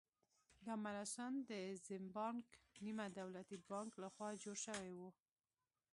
[0.65, 1.51] دا مراسم د
[1.85, 2.47] زیمبانک
[2.83, 5.09] نیمه دولتي بانک لخوا جوړ شوي وو.